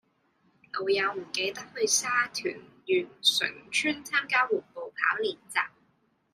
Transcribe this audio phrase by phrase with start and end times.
[0.71, 5.69] 老友唔記得去沙田源順圍參加緩步跑練習